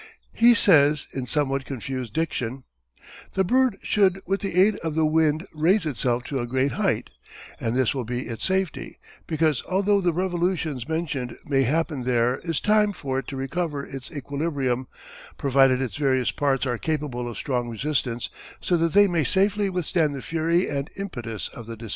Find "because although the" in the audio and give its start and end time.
9.27-10.11